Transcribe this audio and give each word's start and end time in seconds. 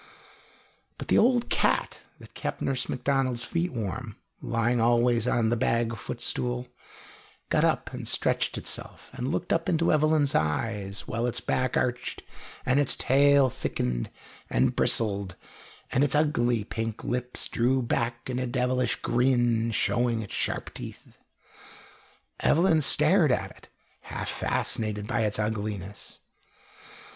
But 0.97 1.09
the 1.09 1.17
old 1.19 1.49
cat 1.49 1.99
that 2.17 2.33
kept 2.33 2.59
Nurse 2.59 2.89
Macdonald's 2.89 3.43
feet 3.43 3.71
warm, 3.71 4.15
lying 4.41 4.81
always 4.81 5.27
on 5.27 5.51
the 5.51 5.55
bag 5.55 5.95
footstool, 5.95 6.67
got 7.49 7.63
up 7.63 7.93
and 7.93 8.07
stretched 8.07 8.57
itself, 8.57 9.11
and 9.13 9.27
looked 9.27 9.53
up 9.53 9.69
into 9.69 9.91
Evelyn's 9.93 10.33
eyes, 10.33 11.07
while 11.07 11.27
its 11.27 11.39
back 11.39 11.77
arched, 11.77 12.23
and 12.65 12.79
its 12.79 12.95
tail 12.95 13.47
thickened 13.47 14.09
and 14.49 14.75
bristled, 14.75 15.35
and 15.91 16.03
its 16.03 16.15
ugly 16.15 16.63
pink 16.63 17.03
lips 17.03 17.47
drew 17.47 17.83
back 17.83 18.27
in 18.27 18.39
a 18.39 18.47
devilish 18.47 18.95
grin, 19.03 19.69
showing 19.69 20.23
its 20.23 20.33
sharp 20.33 20.73
teeth. 20.73 21.19
Evelyn 22.39 22.81
stared 22.81 23.31
at 23.31 23.51
it, 23.51 23.69
half 23.99 24.29
fascinated 24.29 25.05
by 25.05 25.21
its 25.21 25.37
ugliness. 25.37 26.17